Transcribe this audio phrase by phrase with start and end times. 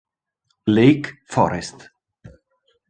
[0.65, 1.93] Lake Forest